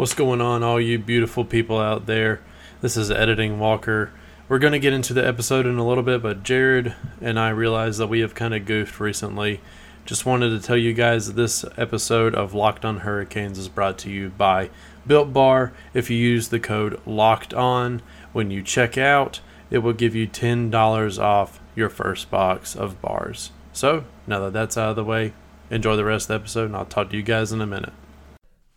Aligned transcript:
What's 0.00 0.14
going 0.14 0.40
on, 0.40 0.62
all 0.62 0.80
you 0.80 0.98
beautiful 0.98 1.44
people 1.44 1.78
out 1.78 2.06
there? 2.06 2.40
This 2.80 2.96
is 2.96 3.10
Editing 3.10 3.58
Walker. 3.58 4.10
We're 4.48 4.58
going 4.58 4.72
to 4.72 4.78
get 4.78 4.94
into 4.94 5.12
the 5.12 5.28
episode 5.28 5.66
in 5.66 5.76
a 5.76 5.86
little 5.86 6.02
bit, 6.02 6.22
but 6.22 6.42
Jared 6.42 6.94
and 7.20 7.38
I 7.38 7.50
realized 7.50 8.00
that 8.00 8.06
we 8.06 8.20
have 8.20 8.34
kind 8.34 8.54
of 8.54 8.64
goofed 8.64 8.98
recently. 8.98 9.60
Just 10.06 10.24
wanted 10.24 10.58
to 10.58 10.66
tell 10.66 10.78
you 10.78 10.94
guys 10.94 11.26
that 11.26 11.36
this 11.36 11.66
episode 11.76 12.34
of 12.34 12.54
Locked 12.54 12.86
on 12.86 13.00
Hurricanes 13.00 13.58
is 13.58 13.68
brought 13.68 13.98
to 13.98 14.10
you 14.10 14.30
by 14.30 14.70
Built 15.06 15.34
Bar. 15.34 15.74
If 15.92 16.08
you 16.08 16.16
use 16.16 16.48
the 16.48 16.60
code 16.60 16.98
Locked 17.04 17.52
On 17.52 18.00
when 18.32 18.50
you 18.50 18.62
check 18.62 18.96
out, 18.96 19.40
it 19.70 19.80
will 19.80 19.92
give 19.92 20.14
you 20.14 20.26
$10 20.26 21.22
off 21.22 21.60
your 21.76 21.90
first 21.90 22.30
box 22.30 22.74
of 22.74 23.02
bars. 23.02 23.50
So, 23.74 24.04
now 24.26 24.40
that 24.40 24.54
that's 24.54 24.78
out 24.78 24.88
of 24.88 24.96
the 24.96 25.04
way, 25.04 25.34
enjoy 25.68 25.96
the 25.96 26.06
rest 26.06 26.24
of 26.24 26.28
the 26.28 26.34
episode, 26.36 26.64
and 26.68 26.76
I'll 26.76 26.86
talk 26.86 27.10
to 27.10 27.18
you 27.18 27.22
guys 27.22 27.52
in 27.52 27.60
a 27.60 27.66
minute. 27.66 27.92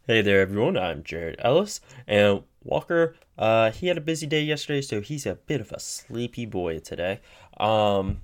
Hey 0.06 0.22
there, 0.22 0.42
everyone. 0.42 0.76
I'm 0.76 1.02
Jared 1.02 1.38
Ellis, 1.40 1.80
and 2.06 2.44
Walker. 2.62 3.16
Uh, 3.38 3.72
he 3.72 3.88
had 3.88 3.98
a 3.98 4.02
busy 4.02 4.28
day 4.28 4.42
yesterday, 4.44 4.82
so 4.82 5.00
he's 5.00 5.26
a 5.26 5.36
bit 5.36 5.62
of 5.62 5.72
a 5.72 5.80
sleepy 5.80 6.46
boy 6.46 6.80
today. 6.80 7.22
Um, 7.58 8.20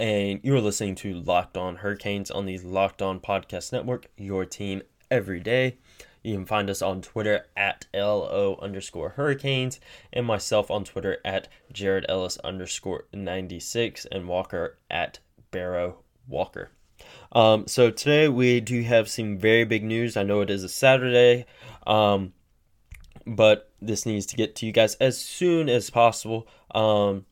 and 0.00 0.40
you're 0.42 0.60
listening 0.60 0.96
to 0.96 1.14
Locked 1.14 1.56
On 1.56 1.76
Hurricanes 1.76 2.28
on 2.28 2.46
the 2.46 2.58
Locked 2.58 3.02
On 3.02 3.20
Podcast 3.20 3.72
Network. 3.72 4.08
Your 4.16 4.44
team 4.44 4.82
every 5.12 5.38
day. 5.38 5.76
You 6.24 6.34
can 6.34 6.44
find 6.44 6.68
us 6.68 6.82
on 6.82 7.02
Twitter 7.02 7.46
at 7.56 7.86
LO 7.94 8.58
underscore 8.60 9.10
Hurricanes 9.10 9.78
and 10.12 10.26
myself 10.26 10.72
on 10.72 10.82
Twitter 10.82 11.18
at 11.24 11.46
Jared 11.72 12.04
Ellis 12.08 12.36
underscore 12.38 13.04
96 13.12 14.06
and 14.10 14.26
Walker 14.26 14.76
at 14.90 15.20
Barrow 15.52 15.98
Walker. 16.26 16.72
Um, 17.32 17.66
so 17.66 17.90
today 17.90 18.28
we 18.28 18.60
do 18.60 18.82
have 18.82 19.08
some 19.08 19.38
very 19.38 19.64
big 19.64 19.84
news. 19.84 20.16
I 20.16 20.22
know 20.22 20.40
it 20.40 20.50
is 20.50 20.64
a 20.64 20.68
Saturday, 20.68 21.46
um, 21.86 22.32
but 23.26 23.70
this 23.80 24.06
needs 24.06 24.26
to 24.26 24.36
get 24.36 24.54
to 24.56 24.66
you 24.66 24.72
guys 24.72 24.94
as 24.96 25.18
soon 25.18 25.68
as 25.68 25.90
possible 25.90 26.46
um, 26.74 27.26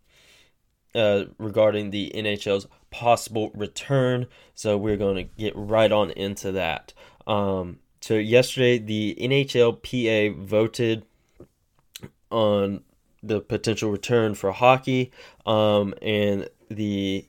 uh, 0.94 1.24
regarding 1.38 1.90
the 1.90 2.12
NHL's 2.14 2.66
possible 2.90 3.50
return. 3.54 4.26
So 4.54 4.76
we're 4.76 4.96
going 4.96 5.16
to 5.16 5.22
get 5.22 5.54
right 5.56 5.90
on 5.90 6.10
into 6.10 6.52
that. 6.52 6.92
Um, 7.26 7.78
so 8.00 8.14
yesterday, 8.14 8.78
the 8.78 9.16
NHLPA 9.20 10.36
voted 10.36 11.04
on 12.30 12.82
the 13.22 13.40
potential 13.40 13.90
return 13.90 14.34
for 14.34 14.50
hockey, 14.50 15.12
um, 15.46 15.94
and 16.02 16.48
the 16.68 17.24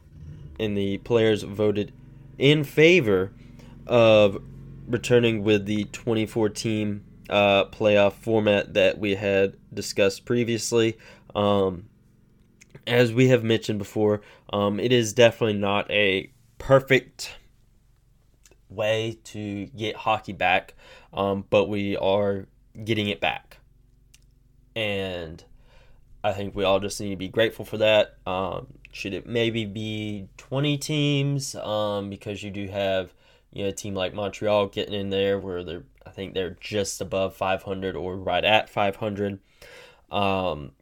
and 0.60 0.78
the 0.78 0.98
players 1.00 1.44
voted 1.44 1.92
in 2.38 2.64
favor 2.64 3.32
of 3.88 4.42
returning 4.88 5.44
with 5.44 5.66
the 5.66 5.86
2014 5.86 7.04
uh, 7.30 7.66
playoff 7.66 8.14
format 8.14 8.74
that 8.74 9.00
we 9.00 9.16
had 9.16 9.56
discussed 9.74 10.26
previously. 10.26 10.98
Um, 11.36 11.90
as 12.86 13.14
we 13.14 13.30
have 13.30 13.44
mentioned 13.44 13.80
before, 13.80 14.22
um, 14.52 14.80
it 14.80 14.92
is 14.92 15.14
definitely 15.14 15.58
not 15.58 15.90
a 15.90 16.32
perfect 16.58 17.36
way 18.70 19.18
to 19.24 19.68
get 19.68 19.96
hockey 19.96 20.34
back, 20.34 20.74
um, 21.14 21.46
but 21.50 21.70
we 21.70 21.96
are 21.98 22.48
getting 22.84 23.08
it 23.08 23.22
back. 23.22 23.58
And 24.76 25.44
I 26.24 26.34
think 26.34 26.56
we 26.56 26.64
all 26.64 26.80
just 26.80 27.00
need 27.00 27.12
to 27.12 27.16
be 27.16 27.28
grateful 27.28 27.66
for 27.66 27.78
that. 27.78 28.18
Um, 28.26 28.68
should 28.94 29.14
it 29.14 29.26
maybe 29.26 29.66
be 29.66 30.30
20 30.38 30.78
teams? 30.78 31.56
Um, 31.56 32.10
because 32.10 32.44
you 32.44 32.52
do 32.52 32.68
have 32.68 33.14
you 33.52 33.64
know 33.64 33.70
a 33.70 33.74
team 33.74 33.96
like 33.96 34.14
Montreal 34.14 34.68
getting 34.68 34.94
in 34.94 35.10
there 35.10 35.40
where 35.40 35.64
they're 35.64 35.84
I 36.06 36.12
think 36.12 36.34
they're 36.34 36.58
just 36.60 37.02
above 37.02 37.36
500 37.36 37.96
or 37.96 38.16
right 38.16 38.44
at 38.46 38.70
500. 38.70 39.40
Um, 40.12 40.74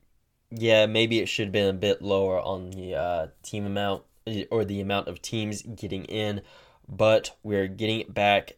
yeah, 0.50 0.86
maybe 0.88 1.20
it 1.20 1.30
should 1.30 1.48
have 1.48 1.53
been 1.53 1.70
a 1.70 1.78
bit 1.78 2.02
lower 2.02 2.40
on 2.40 2.72
the 2.72 2.95
uh, 2.95 3.28
team 3.44 3.66
amount 3.66 4.03
or 4.52 4.66
the 4.66 4.81
amount 4.81 5.07
of 5.07 5.22
teams 5.22 5.62
getting 5.62 6.03
in, 6.06 6.41
but 6.88 7.38
we're 7.44 7.68
getting 7.68 8.02
it 8.02 8.13
back. 8.13 8.57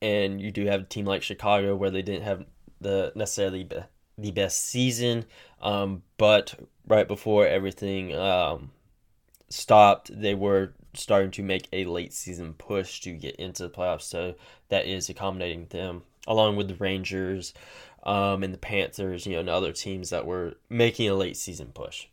And 0.00 0.40
you 0.40 0.50
do 0.50 0.64
have 0.66 0.82
a 0.82 0.84
team 0.84 1.04
like 1.04 1.22
Chicago 1.22 1.76
where 1.76 1.90
they 1.90 2.02
didn't 2.02 2.22
have 2.22 2.46
the 2.80 3.12
necessarily 3.14 3.68
the 4.18 4.32
best 4.32 4.66
season, 4.66 5.24
um, 5.62 6.02
but 6.16 6.54
right 6.86 7.06
before 7.06 7.46
everything 7.46 8.14
um, 8.14 8.72
stopped, 9.48 10.10
they 10.12 10.34
were 10.34 10.72
starting 10.94 11.30
to 11.30 11.42
make 11.42 11.68
a 11.72 11.84
late 11.84 12.12
season 12.12 12.52
push 12.54 13.00
to 13.00 13.12
get 13.12 13.36
into 13.36 13.62
the 13.62 13.70
playoffs. 13.70 14.02
So 14.02 14.34
that 14.68 14.86
is 14.86 15.08
accommodating 15.08 15.66
them, 15.66 16.02
along 16.26 16.56
with 16.56 16.68
the 16.68 16.74
Rangers 16.74 17.54
um, 18.02 18.42
and 18.42 18.52
the 18.52 18.58
Panthers, 18.58 19.26
you 19.26 19.34
know, 19.34 19.40
and 19.40 19.48
other 19.48 19.72
teams 19.72 20.10
that 20.10 20.26
were 20.26 20.54
making 20.68 21.08
a 21.08 21.14
late 21.14 21.36
season 21.36 21.68
push 21.72 22.06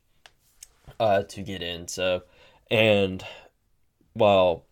uh, 1.00 1.24
to 1.24 1.42
get 1.42 1.64
in. 1.64 1.88
So, 1.88 2.24
and 2.70 3.26
while 4.14 4.66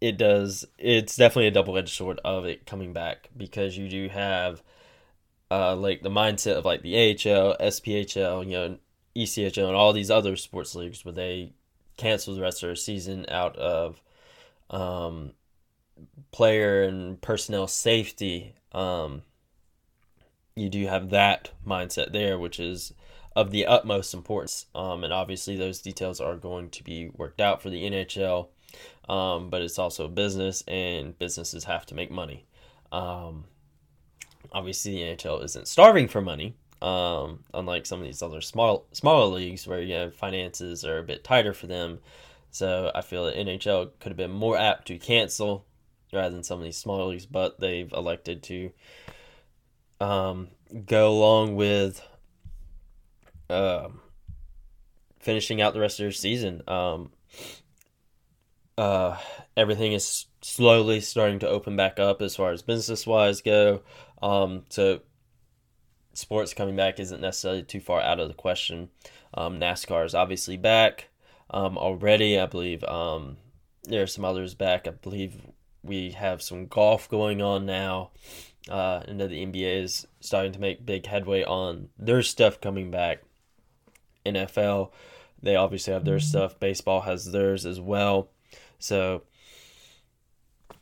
it 0.00 0.16
does, 0.16 0.64
it's 0.78 1.16
definitely 1.16 1.48
a 1.48 1.52
double 1.52 1.76
edged 1.76 1.96
sword 1.96 2.20
of 2.24 2.44
it 2.44 2.66
coming 2.66 2.92
back 2.92 3.30
because 3.36 3.76
you 3.76 3.88
do 3.88 4.08
have. 4.08 4.62
Uh, 5.54 5.76
like 5.76 6.02
the 6.02 6.10
mindset 6.10 6.56
of 6.56 6.64
like 6.64 6.82
the 6.82 6.96
AHL, 6.96 7.56
SPHL, 7.60 8.44
you 8.44 8.50
know, 8.50 8.76
ECHL 9.14 9.68
and 9.68 9.76
all 9.76 9.92
these 9.92 10.10
other 10.10 10.34
sports 10.34 10.74
leagues 10.74 11.04
where 11.04 11.14
they 11.14 11.52
cancel 11.96 12.34
the 12.34 12.40
rest 12.40 12.60
of 12.64 12.68
their 12.68 12.74
season 12.74 13.24
out 13.28 13.54
of 13.54 14.02
um, 14.70 15.30
player 16.32 16.82
and 16.82 17.20
personnel 17.20 17.68
safety. 17.68 18.56
Um, 18.72 19.22
you 20.56 20.68
do 20.68 20.88
have 20.88 21.10
that 21.10 21.52
mindset 21.64 22.10
there, 22.10 22.36
which 22.36 22.58
is 22.58 22.92
of 23.36 23.52
the 23.52 23.64
utmost 23.66 24.12
importance. 24.12 24.66
Um, 24.74 25.04
and 25.04 25.12
obviously, 25.12 25.56
those 25.56 25.80
details 25.80 26.20
are 26.20 26.34
going 26.34 26.70
to 26.70 26.82
be 26.82 27.10
worked 27.10 27.40
out 27.40 27.62
for 27.62 27.70
the 27.70 27.84
NHL. 27.84 28.48
Um, 29.08 29.50
but 29.50 29.62
it's 29.62 29.78
also 29.78 30.08
business, 30.08 30.64
and 30.66 31.16
businesses 31.16 31.62
have 31.62 31.86
to 31.86 31.94
make 31.94 32.10
money. 32.10 32.44
Um, 32.90 33.44
obviously, 34.52 34.92
the 34.92 35.16
NHL 35.16 35.44
isn't 35.44 35.68
starving 35.68 36.08
for 36.08 36.20
money, 36.20 36.54
um, 36.82 37.44
unlike 37.52 37.86
some 37.86 38.00
of 38.00 38.06
these 38.06 38.22
other 38.22 38.40
small 38.40 38.86
smaller 38.92 39.26
leagues 39.26 39.66
where 39.66 39.80
you 39.80 39.94
know 39.94 40.10
finances 40.10 40.84
are 40.84 40.98
a 40.98 41.02
bit 41.04 41.24
tighter 41.24 41.54
for 41.54 41.66
them. 41.66 42.00
So 42.50 42.92
I 42.94 43.00
feel 43.00 43.24
that 43.24 43.36
NHL 43.36 43.90
could 43.98 44.10
have 44.10 44.16
been 44.16 44.30
more 44.30 44.56
apt 44.56 44.86
to 44.88 44.98
cancel 44.98 45.64
rather 46.12 46.32
than 46.32 46.44
some 46.44 46.58
of 46.58 46.64
these 46.64 46.76
smaller 46.76 47.06
leagues, 47.06 47.26
but 47.26 47.58
they've 47.58 47.92
elected 47.92 48.44
to 48.44 48.70
um, 50.00 50.48
go 50.86 51.08
along 51.10 51.56
with 51.56 52.00
uh, 53.50 53.88
finishing 55.18 55.60
out 55.60 55.74
the 55.74 55.80
rest 55.80 55.98
of 55.98 56.04
their 56.04 56.12
season. 56.12 56.62
Um, 56.68 57.10
uh, 58.76 59.16
everything 59.56 59.92
is 59.92 60.26
slowly 60.42 61.00
starting 61.00 61.38
to 61.40 61.48
open 61.48 61.76
back 61.76 61.98
up 61.98 62.20
as 62.20 62.36
far 62.36 62.52
as 62.52 62.62
business 62.62 63.06
wise 63.06 63.40
go. 63.40 63.82
Um, 64.22 64.64
so 64.68 65.00
sports 66.12 66.54
coming 66.54 66.76
back 66.76 66.98
isn't 66.98 67.20
necessarily 67.20 67.62
too 67.62 67.80
far 67.80 68.00
out 68.00 68.20
of 68.20 68.28
the 68.28 68.34
question. 68.34 68.90
Um, 69.34 69.58
NASCAR 69.58 70.04
is 70.04 70.14
obviously 70.14 70.56
back 70.56 71.08
um, 71.50 71.76
already. 71.78 72.38
I 72.38 72.46
believe 72.46 72.84
um, 72.84 73.36
there 73.84 74.02
are 74.02 74.08
some 74.08 74.24
others 74.24 74.54
back. 74.54 74.86
I 74.86 74.90
believe 74.90 75.40
we 75.82 76.10
have 76.12 76.42
some 76.42 76.66
golf 76.66 77.08
going 77.08 77.42
on 77.42 77.66
now. 77.66 78.10
Uh, 78.68 79.02
and 79.06 79.20
the 79.20 79.28
NBA 79.28 79.82
is 79.82 80.06
starting 80.20 80.52
to 80.52 80.60
make 80.60 80.86
big 80.86 81.06
headway 81.06 81.44
on 81.44 81.88
their 81.98 82.22
stuff 82.22 82.60
coming 82.60 82.90
back. 82.90 83.22
NFL, 84.24 84.90
they 85.42 85.54
obviously 85.54 85.92
have 85.92 86.06
their 86.06 86.20
stuff. 86.20 86.58
Baseball 86.58 87.02
has 87.02 87.30
theirs 87.30 87.66
as 87.66 87.78
well. 87.78 88.30
So 88.84 89.22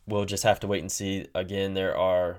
we'll 0.08 0.24
just 0.24 0.42
have 0.42 0.58
to 0.60 0.66
wait 0.66 0.80
and 0.80 0.90
see. 0.90 1.26
Again, 1.36 1.74
there 1.74 1.96
are 1.96 2.38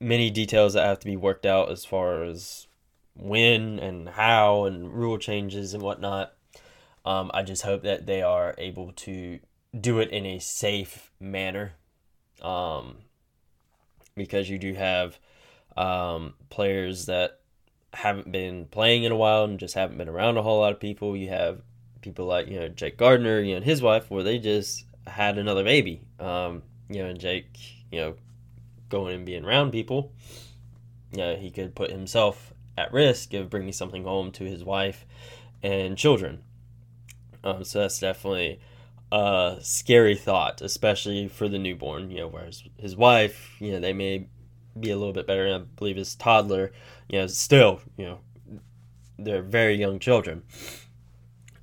many 0.00 0.30
details 0.30 0.72
that 0.72 0.86
have 0.86 1.00
to 1.00 1.06
be 1.06 1.16
worked 1.16 1.44
out 1.44 1.70
as 1.70 1.84
far 1.84 2.24
as 2.24 2.66
when 3.14 3.78
and 3.78 4.08
how 4.08 4.64
and 4.64 4.90
rule 4.90 5.18
changes 5.18 5.74
and 5.74 5.82
whatnot. 5.82 6.32
Um, 7.04 7.30
I 7.34 7.42
just 7.42 7.62
hope 7.62 7.82
that 7.82 8.06
they 8.06 8.22
are 8.22 8.54
able 8.56 8.92
to 8.92 9.38
do 9.78 9.98
it 9.98 10.08
in 10.08 10.24
a 10.24 10.38
safe 10.38 11.12
manner. 11.20 11.74
Um, 12.40 12.96
because 14.16 14.48
you 14.48 14.58
do 14.58 14.72
have 14.72 15.18
um, 15.76 16.34
players 16.48 17.04
that 17.06 17.40
haven't 17.92 18.32
been 18.32 18.64
playing 18.64 19.04
in 19.04 19.12
a 19.12 19.16
while 19.16 19.44
and 19.44 19.60
just 19.60 19.74
haven't 19.74 19.98
been 19.98 20.08
around 20.08 20.38
a 20.38 20.42
whole 20.42 20.60
lot 20.60 20.72
of 20.72 20.80
people. 20.80 21.14
You 21.14 21.28
have 21.28 21.60
people 22.00 22.24
like, 22.24 22.48
you 22.48 22.58
know, 22.58 22.68
Jake 22.68 22.96
Gardiner 22.96 23.40
you 23.40 23.50
know, 23.50 23.56
and 23.58 23.64
his 23.64 23.82
wife, 23.82 24.10
where 24.10 24.22
they 24.22 24.38
just 24.38 24.86
had 25.06 25.38
another 25.38 25.64
baby. 25.64 26.02
Um, 26.18 26.62
you 26.88 27.02
know, 27.02 27.08
and 27.08 27.18
Jake, 27.18 27.58
you 27.90 28.00
know, 28.00 28.14
going 28.88 29.14
and 29.14 29.26
being 29.26 29.44
around 29.44 29.70
people, 29.70 30.12
you 31.12 31.18
know, 31.18 31.36
he 31.36 31.50
could 31.50 31.74
put 31.74 31.90
himself 31.90 32.52
at 32.76 32.92
risk 32.92 33.34
of 33.34 33.50
bringing 33.50 33.72
something 33.72 34.04
home 34.04 34.30
to 34.32 34.44
his 34.44 34.64
wife 34.64 35.04
and 35.62 35.96
children. 35.96 36.42
Um, 37.44 37.64
so 37.64 37.80
that's 37.80 37.98
definitely 37.98 38.60
a 39.10 39.58
scary 39.60 40.16
thought, 40.16 40.62
especially 40.62 41.28
for 41.28 41.48
the 41.48 41.58
newborn. 41.58 42.10
You 42.10 42.18
know, 42.18 42.28
whereas 42.28 42.62
his 42.78 42.96
wife, 42.96 43.56
you 43.58 43.72
know, 43.72 43.80
they 43.80 43.92
may 43.92 44.26
be 44.78 44.90
a 44.90 44.96
little 44.96 45.12
bit 45.12 45.26
better. 45.26 45.46
And 45.46 45.54
I 45.54 45.66
believe 45.76 45.96
his 45.96 46.14
toddler, 46.14 46.72
you 47.08 47.18
know, 47.18 47.26
still, 47.26 47.80
you 47.96 48.06
know, 48.06 48.18
they're 49.18 49.42
very 49.42 49.74
young 49.74 49.98
children. 49.98 50.42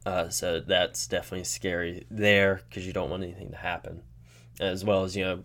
Uh, 0.09 0.27
so 0.27 0.59
that's 0.59 1.05
definitely 1.05 1.43
scary 1.43 2.03
there 2.09 2.61
because 2.67 2.87
you 2.87 2.91
don't 2.91 3.11
want 3.11 3.21
anything 3.21 3.51
to 3.51 3.55
happen, 3.55 4.01
as 4.59 4.83
well 4.83 5.03
as 5.03 5.15
you 5.15 5.23
know, 5.23 5.43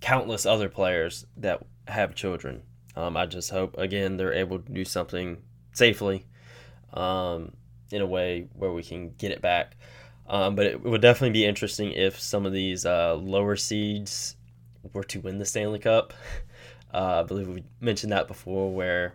countless 0.00 0.46
other 0.46 0.68
players 0.68 1.26
that 1.36 1.66
have 1.88 2.14
children. 2.14 2.62
Um, 2.94 3.16
I 3.16 3.26
just 3.26 3.50
hope 3.50 3.76
again 3.76 4.16
they're 4.16 4.32
able 4.32 4.60
to 4.60 4.72
do 4.72 4.84
something 4.84 5.38
safely, 5.72 6.26
um, 6.92 7.56
in 7.90 8.00
a 8.00 8.06
way 8.06 8.46
where 8.54 8.70
we 8.70 8.84
can 8.84 9.14
get 9.18 9.32
it 9.32 9.42
back. 9.42 9.76
Um, 10.28 10.54
but 10.54 10.66
it 10.66 10.80
would 10.80 11.02
definitely 11.02 11.32
be 11.32 11.44
interesting 11.44 11.90
if 11.90 12.20
some 12.20 12.46
of 12.46 12.52
these 12.52 12.86
uh, 12.86 13.16
lower 13.16 13.56
seeds 13.56 14.36
were 14.92 15.02
to 15.04 15.20
win 15.20 15.38
the 15.38 15.44
Stanley 15.44 15.80
Cup. 15.80 16.14
Uh, 16.90 17.20
I 17.20 17.22
believe 17.22 17.46
we 17.48 17.64
mentioned 17.80 18.12
that 18.12 18.28
before, 18.28 18.72
where 18.72 19.12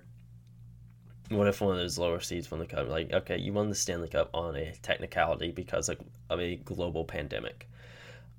what 1.38 1.48
if 1.48 1.62
one 1.62 1.74
of 1.74 1.80
those 1.80 1.98
lower 1.98 2.20
seeds 2.20 2.50
won 2.50 2.60
the 2.60 2.66
cup? 2.66 2.88
Like, 2.88 3.12
okay, 3.12 3.38
you 3.38 3.54
won 3.54 3.70
the 3.70 3.76
Stanley 3.76 4.08
Cup 4.08 4.30
on 4.34 4.56
a 4.56 4.74
technicality 4.82 5.52
because 5.52 5.90
of, 5.90 6.00
a 6.32 6.56
global 6.58 7.06
pandemic. 7.06 7.70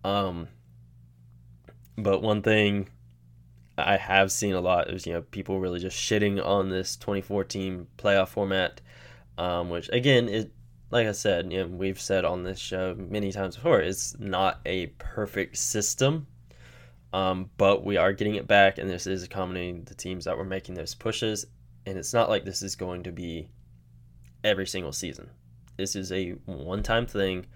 Um, 0.03 0.49
but 1.97 2.23
one 2.23 2.43
thing 2.43 2.89
I 3.79 3.97
have 3.97 4.33
seen 4.33 4.55
a 4.55 4.61
lot 4.61 4.91
is 4.91 5.07
you 5.07 5.13
know 5.13 5.23
people 5.23 5.61
really 5.61 5.81
just 5.81 5.97
shitting 5.97 6.45
on 6.45 6.69
this 6.69 6.97
2014 6.97 7.87
playoff 7.97 8.29
format, 8.29 8.81
um, 9.39 9.71
which 9.71 9.89
again 9.93 10.29
it 10.29 10.53
like 10.91 11.09
I 11.09 11.13
said, 11.13 11.53
you 11.53 11.59
know, 11.59 11.67
we've 11.67 12.01
said 12.01 12.25
on 12.25 12.45
this 12.45 12.59
show 12.59 12.95
many 12.97 13.33
times 13.33 13.57
before, 13.57 13.81
it's 13.81 14.17
not 14.21 14.61
a 14.65 14.87
perfect 14.99 15.57
system. 15.57 16.29
Um, 17.13 17.51
but 17.57 17.85
we 17.85 17.97
are 17.97 18.13
getting 18.13 18.37
it 18.37 18.47
back, 18.47 18.79
and 18.79 18.89
this 18.89 19.07
is 19.07 19.23
accommodating 19.25 19.85
the 19.85 19.95
teams 19.95 20.25
that 20.25 20.37
were 20.37 20.45
making 20.45 20.75
those 20.75 20.95
pushes. 20.95 21.47
And 21.87 21.99
it's 21.99 22.15
not 22.15 22.29
like 22.29 22.45
this 22.45 22.63
is 22.63 22.77
going 22.77 23.03
to 23.05 23.13
be 23.13 23.49
every 24.43 24.67
single 24.67 24.93
season. 24.93 25.31
This 25.77 25.97
is 25.97 26.13
a 26.13 26.31
one 26.47 26.83
time 26.83 27.07
thing. 27.07 27.47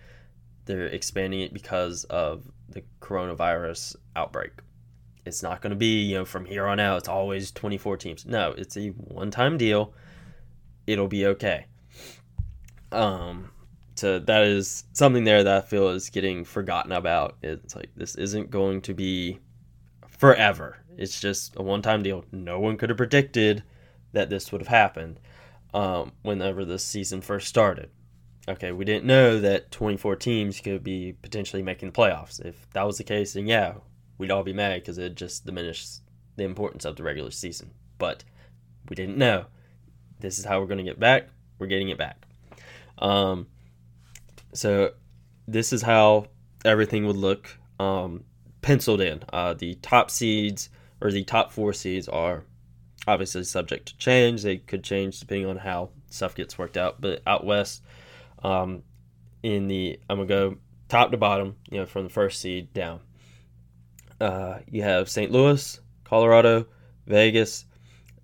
They're 0.65 0.87
expanding 0.87 1.41
it 1.41 1.55
because 1.55 2.05
of 2.05 2.51
the 2.69 2.83
coronavirus 3.01 3.97
outbreak. 4.17 4.53
It's 5.25 5.43
not 5.43 5.61
going 5.61 5.71
to 5.71 5.77
be, 5.77 6.03
you 6.03 6.17
know, 6.17 6.25
from 6.25 6.45
here 6.45 6.67
on 6.67 6.81
out, 6.81 6.99
it's 6.99 7.09
always 7.09 7.51
24 7.51 7.97
teams. 7.97 8.27
No, 8.27 8.53
it's 8.53 8.77
a 8.77 8.89
one 8.89 9.31
time 9.31 9.57
deal. 9.57 9.93
It'll 10.87 11.09
be 11.09 11.27
okay. 11.27 11.67
Um, 12.93 13.51
so 13.95 14.19
that 14.19 14.43
is 14.45 14.85
something 14.93 15.25
there 15.25 15.43
that 15.43 15.57
I 15.57 15.67
feel 15.67 15.89
is 15.89 16.09
getting 16.09 16.45
forgotten 16.45 16.93
about. 16.93 17.37
It's 17.43 17.75
like 17.75 17.91
this 17.97 18.15
isn't 18.15 18.51
going 18.51 18.83
to 18.83 18.95
be 18.95 19.39
forever. 20.07 20.79
It's 20.97 21.21
just 21.21 21.55
a 21.57 21.63
one-time 21.63 22.03
deal. 22.03 22.25
No 22.33 22.61
one 22.61 22.77
could 22.77 22.91
have 22.91 22.97
predicted 22.97 23.63
that 24.13 24.31
this 24.31 24.51
would 24.51 24.61
have 24.61 24.69
happened 24.69 25.21
um, 25.75 26.13
whenever 26.23 26.65
the 26.65 26.79
season 26.79 27.21
first 27.21 27.49
started. 27.49 27.91
Okay, 28.49 28.73
we 28.73 28.85
didn't 28.85 29.05
know 29.05 29.39
that 29.41 29.71
24 29.71 30.17
teams 30.17 30.61
could 30.61 30.83
be 30.83 31.15
potentially 31.21 31.63
making 31.63 31.91
the 31.91 31.95
playoffs. 31.95 32.45
If 32.45 32.69
that 32.73 32.87
was 32.87 32.97
the 32.97 33.05
case, 33.05 33.35
then 33.35 33.47
yeah, 33.47 33.75
we'd 34.17 34.31
all 34.31 34.43
be 34.43 34.55
mad 34.55 34.81
because 34.81 34.97
it 34.97 35.17
just 35.17 35.45
diminishes 35.45 36.01
the 36.37 36.45
importance 36.45 36.85
of 36.85 36.97
the 36.97 37.03
regular 37.03 37.31
season. 37.31 37.73
But 37.99 38.25
we 38.89 38.97
didn't 38.97 39.19
know. 39.19 39.47
This 40.21 40.39
is 40.39 40.47
how 40.47 40.61
we're 40.61 40.67
going 40.67 40.79
to 40.79 40.85
get 40.85 40.99
back. 40.99 41.29
We're 41.59 41.67
getting 41.67 41.91
it 41.91 41.99
back. 41.99 42.27
Um, 42.99 43.49
so 44.55 44.93
this 45.47 45.73
is 45.73 45.83
how 45.83 46.29
everything 46.65 47.07
would 47.07 47.17
look 47.17 47.59
um, 47.79 48.25
penciled 48.63 49.01
in. 49.01 49.23
Uh, 49.33 49.55
the 49.55 49.75
top 49.77 50.11
seeds 50.11 50.71
or 51.01 51.11
the 51.11 51.25
top 51.25 51.53
four 51.53 51.73
seeds 51.73 52.09
are 52.09 52.45
obviously 53.09 53.43
subject 53.45 53.89
to 53.89 53.97
change. 53.97 54.43
They 54.43 54.59
could 54.59 54.85
change 54.85 55.19
depending 55.19 55.49
on 55.49 55.57
how 55.57 55.91
stuff 56.11 56.35
gets 56.35 56.59
worked 56.59 56.77
out. 56.77 57.01
But 57.01 57.23
out 57.27 57.45
west, 57.45 57.83
um, 58.43 58.83
in 59.43 59.67
the 59.67 59.99
I'm 60.09 60.19
gonna 60.19 60.29
go 60.29 60.57
top 60.89 61.11
to 61.11 61.17
bottom, 61.17 61.57
you 61.71 61.79
know, 61.79 61.87
from 61.87 62.05
the 62.05 62.11
first 62.11 62.41
seed 62.41 62.73
down. 62.73 63.01
Uh, 64.21 64.59
you 64.71 64.83
have 64.83 65.09
St. 65.09 65.31
Louis, 65.31 65.81
Colorado, 66.05 66.67
Vegas, 67.07 67.65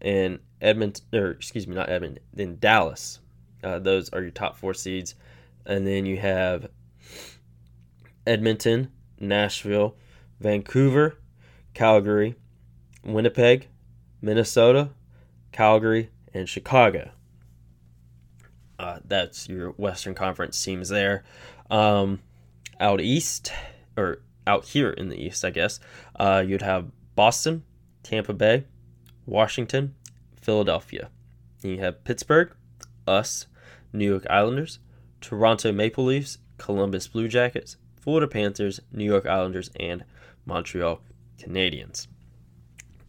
and 0.01 0.41
Edmonton, 0.61 1.05
or 1.13 1.31
excuse 1.31 1.67
me, 1.67 1.75
not 1.75 1.89
Edmonton, 1.89 2.23
then 2.33 2.59
Dallas. 2.59 3.21
Uh, 3.63 3.79
those 3.79 4.11
are 4.11 4.21
your 4.21 4.31
top 4.31 4.57
four 4.59 4.75
seeds. 4.75 5.15
And 5.65 5.87
then 5.87 6.05
you 6.05 6.19
have 6.19 6.69
Edmonton, 8.27 8.91
Nashville, 9.19 9.97
Vancouver, 10.41 11.19
Calgary, 11.73 12.35
Winnipeg, 13.03 13.69
Minnesota, 14.25 14.91
Calgary, 15.53 16.11
and 16.33 16.49
Chicago. 16.49 17.11
Uh, 18.79 18.99
that's 19.05 19.49
your 19.49 19.71
Western 19.73 20.15
Conference 20.15 20.63
teams 20.63 20.89
there. 20.89 21.25
Um, 21.71 22.21
out 22.81 23.01
east, 23.01 23.53
or 23.97 24.23
out 24.47 24.65
here 24.65 24.91
in 24.91 25.11
the 25.11 25.23
east, 25.23 25.45
I 25.45 25.51
guess, 25.51 25.79
uh, 26.19 26.43
you'd 26.47 26.63
have 26.63 26.91
Boston, 27.15 27.65
Tampa 28.03 28.33
Bay, 28.33 28.65
Washington, 29.27 29.95
Philadelphia. 30.41 31.11
And 31.63 31.73
you 31.73 31.79
have 31.81 32.05
Pittsburgh, 32.05 32.51
us, 33.07 33.47
New 33.93 34.09
York 34.09 34.27
Islanders, 34.29 34.79
Toronto 35.21 35.71
Maple 35.71 36.05
Leafs, 36.05 36.39
Columbus 36.57 37.09
Blue 37.09 37.29
Jackets, 37.29 37.77
Florida 38.01 38.27
Panthers, 38.27 38.81
New 38.91 39.05
York 39.05 39.27
Islanders, 39.27 39.71
and 39.79 40.05
Montreal 40.47 41.01
Canadiens. 41.39 42.07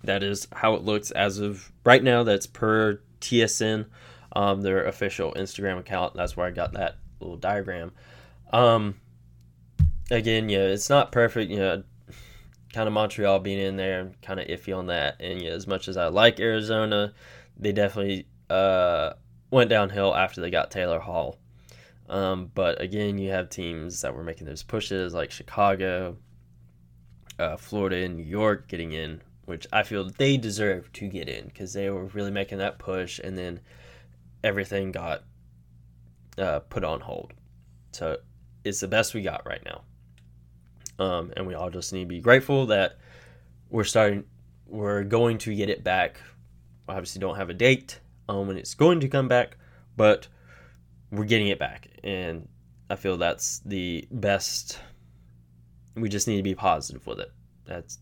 That 0.06 0.24
is 0.24 0.48
how 0.52 0.76
it 0.76 0.84
looks 0.84 1.12
as 1.12 1.40
of 1.40 1.72
right 1.84 2.04
now. 2.04 2.24
That's 2.24 2.48
per 2.48 3.02
TSN, 3.22 3.86
um, 4.36 4.62
their 4.62 4.86
official 4.86 5.34
Instagram 5.34 5.80
account. 5.80 6.14
That's 6.16 6.36
where 6.36 6.48
I 6.48 6.52
got 6.52 6.74
that 6.74 6.98
little 7.20 7.38
diagram. 7.38 7.92
Um, 8.52 8.96
again, 10.12 10.50
yeah, 10.50 10.60
it's 10.60 10.90
not 10.90 11.12
perfect. 11.12 11.52
You 11.52 11.58
know, 11.58 11.84
kind 12.74 12.88
of 12.88 12.94
Montreal 12.94 13.40
being 13.40 13.60
in 13.60 13.78
there, 13.78 14.12
kind 14.22 14.40
of 14.40 14.48
iffy 14.48 14.78
on 14.78 14.88
that. 14.88 15.16
And 15.22 15.42
yeah, 15.42 15.52
as 15.52 15.66
much 15.66 15.88
as 15.88 15.98
I 15.98 16.08
like 16.08 16.40
Arizona, 16.40 17.14
they 17.58 17.72
definitely 17.72 18.28
uh, 18.50 19.14
went 19.50 19.70
downhill 19.70 20.14
after 20.14 20.42
they 20.42 20.50
got 20.50 20.72
Taylor 20.72 21.00
Hall. 21.00 21.40
Um, 22.10 22.52
but 22.54 22.82
again, 22.82 23.18
you 23.18 23.32
have 23.32 23.50
teams 23.50 24.02
that 24.02 24.14
were 24.14 24.24
making 24.24 24.46
those 24.46 24.62
pushes 24.62 25.14
like 25.14 25.32
Chicago, 25.32 26.18
uh, 27.40 27.58
Florida, 27.58 27.98
and 27.98 28.18
New 28.18 28.24
York 28.24 28.68
getting 28.68 28.92
in, 28.92 29.22
which 29.46 29.68
I 29.72 29.84
feel 29.84 30.10
they 30.10 30.38
deserve 30.38 30.92
to 30.94 31.08
get 31.08 31.30
in 31.30 31.46
because 31.46 31.74
they 31.74 31.90
were 31.90 32.06
really 32.06 32.32
making 32.32 32.58
that 32.60 32.80
push, 32.80 33.20
and 33.20 33.38
then 33.38 33.60
everything 34.44 34.92
got 34.92 35.24
uh, 36.38 36.60
put 36.60 36.84
on 36.84 37.00
hold. 37.00 37.34
So 37.92 38.18
it's 38.64 38.80
the 38.80 38.88
best 38.88 39.14
we 39.14 39.22
got 39.22 39.46
right 39.46 39.64
now. 39.64 39.82
Um, 40.98 41.34
and 41.36 41.46
we 41.46 41.54
all 41.54 41.70
just 41.70 41.94
need 41.94 42.02
to 42.02 42.06
be 42.06 42.22
grateful 42.22 42.68
that 42.68 42.98
we're 43.70 43.84
starting, 43.84 44.24
we're 44.66 45.04
going 45.04 45.38
to 45.40 45.56
get 45.56 45.70
it 45.70 45.84
back. 45.84 46.20
We 46.88 46.94
obviously, 46.94 47.20
don't 47.20 47.36
have 47.36 47.50
a 47.50 47.54
date 47.54 48.00
um, 48.30 48.48
when 48.48 48.58
it's 48.58 48.74
going 48.74 49.00
to 49.02 49.08
come 49.08 49.28
back, 49.28 49.58
but 49.98 50.28
we're 51.12 51.26
getting 51.26 51.48
it 51.48 51.60
back, 51.60 51.90
and 52.04 52.48
I 52.90 52.96
feel 52.96 53.18
that's 53.18 53.60
the 53.66 54.08
best. 54.12 54.80
We 55.96 56.10
just 56.10 56.28
need 56.28 56.38
to 56.38 56.44
be 56.44 56.56
positive 56.56 57.06
with 57.08 57.20
it. 57.20 57.32
That's 57.66 58.00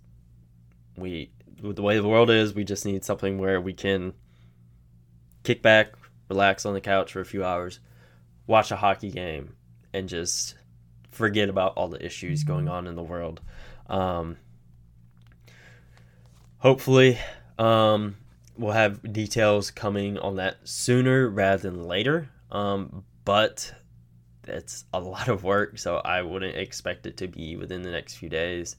we 0.98 1.32
with 1.64 1.76
the 1.76 1.82
way 1.82 1.98
the 1.98 2.08
world 2.08 2.30
is. 2.30 2.54
We 2.54 2.64
just 2.64 2.86
need 2.86 3.04
something 3.04 3.38
where 3.38 3.60
we 3.60 3.74
can 3.74 4.14
kick 5.44 5.62
back, 5.62 5.94
relax 6.30 6.66
on 6.66 6.74
the 6.74 6.82
couch 6.82 7.14
for 7.14 7.22
a 7.22 7.26
few 7.26 7.44
hours, 7.44 7.80
watch 8.46 8.72
a 8.72 8.76
hockey 8.76 9.10
game, 9.10 9.56
and 9.94 10.08
just 10.08 10.56
forget 11.10 11.50
about 11.50 11.74
all 11.76 11.88
the 11.88 12.04
issues 12.06 12.44
going 12.44 12.68
on 12.68 12.88
in 12.88 12.96
the 12.96 13.04
world. 13.04 13.42
Um, 13.88 14.38
hopefully, 16.58 17.18
um, 17.58 18.18
we'll 18.58 18.72
have 18.72 19.14
details 19.14 19.72
coming 19.72 20.18
on 20.18 20.36
that 20.36 20.58
sooner 20.64 21.30
rather 21.30 21.70
than 21.70 21.84
later. 21.84 22.30
Um, 22.52 23.04
but 23.26 23.74
it's 24.48 24.86
a 24.94 25.00
lot 25.00 25.28
of 25.28 25.44
work, 25.44 25.80
so 25.80 25.98
I 25.98 26.22
wouldn't 26.22 26.56
expect 26.56 27.06
it 27.06 27.18
to 27.18 27.28
be 27.28 27.56
within 27.56 27.82
the 27.82 27.92
next 27.92 28.16
few 28.16 28.30
days. 28.30 28.76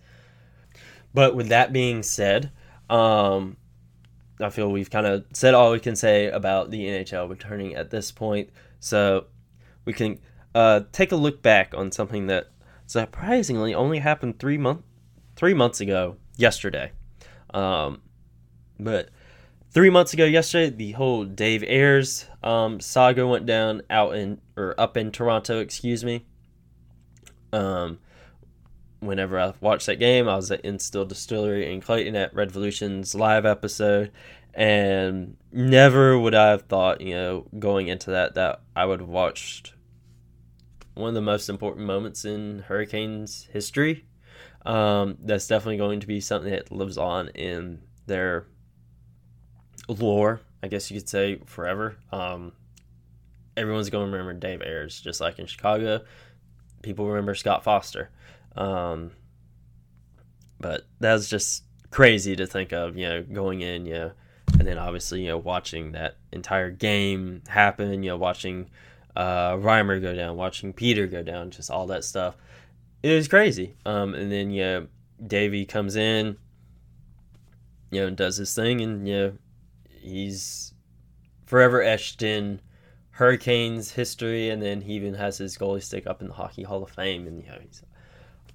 But 1.12 1.34
with 1.34 1.48
that 1.48 1.72
being 1.72 2.02
said, 2.02 2.50
um, 2.90 3.56
I 4.40 4.50
feel 4.50 4.70
we've 4.70 4.90
kind 4.90 5.06
of 5.06 5.24
said 5.32 5.54
all 5.54 5.72
we 5.72 5.80
can 5.80 5.96
say 5.96 6.26
about 6.26 6.70
the 6.70 6.86
NHL 6.86 7.28
returning 7.28 7.74
at 7.74 7.90
this 7.90 8.10
point. 8.10 8.50
So 8.80 9.26
we 9.84 9.92
can 9.92 10.18
uh, 10.54 10.82
take 10.92 11.12
a 11.12 11.16
look 11.16 11.42
back 11.42 11.74
on 11.76 11.92
something 11.92 12.26
that 12.26 12.50
surprisingly 12.86 13.74
only 13.74 13.98
happened 14.00 14.38
three 14.38 14.58
month 14.58 14.82
three 15.36 15.54
months 15.54 15.80
ago 15.80 16.16
yesterday. 16.36 16.92
Um, 17.52 18.02
but 18.78 19.10
three 19.70 19.90
months 19.90 20.12
ago 20.12 20.24
yesterday, 20.24 20.74
the 20.74 20.92
whole 20.92 21.24
Dave 21.24 21.64
Ayres 21.64 22.26
um, 22.42 22.80
saga 22.80 23.26
went 23.26 23.46
down 23.46 23.82
out 23.90 24.16
in 24.16 24.40
or 24.56 24.74
up 24.78 24.96
in 24.96 25.10
Toronto, 25.10 25.60
excuse 25.60 26.04
me. 26.04 26.26
Um, 27.52 27.98
whenever 29.00 29.38
I 29.38 29.52
watched 29.60 29.86
that 29.86 29.98
game, 29.98 30.28
I 30.28 30.36
was 30.36 30.50
at 30.50 30.64
Instill 30.64 31.04
Distillery 31.04 31.72
in 31.72 31.80
Clayton 31.80 32.16
at 32.16 32.34
Redvolution's 32.34 33.14
live 33.14 33.44
episode, 33.46 34.12
and 34.52 35.36
never 35.52 36.18
would 36.18 36.34
I 36.34 36.50
have 36.50 36.62
thought, 36.62 37.00
you 37.00 37.14
know, 37.14 37.46
going 37.58 37.88
into 37.88 38.10
that, 38.10 38.34
that 38.34 38.62
I 38.74 38.86
would 38.86 39.00
have 39.00 39.08
watched 39.08 39.74
one 40.94 41.08
of 41.08 41.14
the 41.14 41.20
most 41.20 41.48
important 41.48 41.86
moments 41.86 42.24
in 42.24 42.60
Hurricanes 42.60 43.48
history. 43.52 44.06
Um, 44.64 45.18
that's 45.20 45.46
definitely 45.46 45.76
going 45.76 46.00
to 46.00 46.06
be 46.06 46.20
something 46.20 46.50
that 46.50 46.72
lives 46.72 46.96
on 46.96 47.28
in 47.28 47.82
their 48.06 48.46
lore, 49.88 50.40
I 50.62 50.68
guess 50.68 50.90
you 50.90 50.98
could 50.98 51.08
say, 51.08 51.40
forever. 51.44 51.96
Um, 52.12 52.52
everyone's 53.56 53.90
going 53.90 54.06
to 54.06 54.16
remember 54.16 54.38
Dave 54.38 54.62
Ayres, 54.62 55.00
just 55.00 55.20
like 55.20 55.38
in 55.38 55.46
Chicago. 55.46 56.02
People 56.82 57.08
remember 57.08 57.34
Scott 57.34 57.64
Foster. 57.64 58.10
Um, 58.56 59.12
but 60.60 60.86
that 61.00 61.12
was 61.12 61.28
just 61.28 61.64
crazy 61.90 62.36
to 62.36 62.46
think 62.46 62.72
of, 62.72 62.96
you 62.96 63.08
know, 63.08 63.22
going 63.22 63.60
in, 63.60 63.86
you 63.86 63.94
know, 63.94 64.12
and 64.58 64.66
then 64.66 64.78
obviously, 64.78 65.22
you 65.22 65.28
know, 65.28 65.38
watching 65.38 65.92
that 65.92 66.16
entire 66.32 66.70
game 66.70 67.42
happen, 67.48 68.02
you 68.02 68.10
know, 68.10 68.16
watching 68.16 68.70
uh, 69.16 69.52
Reimer 69.52 70.00
go 70.00 70.14
down, 70.14 70.36
watching 70.36 70.72
Peter 70.72 71.06
go 71.06 71.22
down, 71.22 71.50
just 71.50 71.70
all 71.70 71.86
that 71.88 72.04
stuff. 72.04 72.36
It 73.02 73.14
was 73.14 73.28
crazy. 73.28 73.76
Um, 73.84 74.14
and 74.14 74.30
then, 74.30 74.50
you 74.50 74.62
know, 74.62 74.86
Davey 75.24 75.64
comes 75.64 75.96
in, 75.96 76.36
you 77.90 78.00
know, 78.00 78.06
and 78.08 78.16
does 78.16 78.36
his 78.36 78.54
thing, 78.54 78.80
and, 78.80 79.06
you 79.06 79.14
know, 79.14 79.32
he's 80.00 80.74
forever 81.46 81.82
etched 81.82 82.22
in 82.22 82.60
Hurricanes 83.10 83.92
history, 83.92 84.50
and 84.50 84.60
then 84.60 84.80
he 84.80 84.94
even 84.94 85.14
has 85.14 85.38
his 85.38 85.56
goalie 85.56 85.82
stick 85.82 86.06
up 86.06 86.20
in 86.20 86.28
the 86.28 86.34
Hockey 86.34 86.64
Hall 86.64 86.82
of 86.82 86.90
Fame, 86.90 87.26
and, 87.26 87.40
you 87.40 87.48
know, 87.48 87.58
he's 87.60 87.82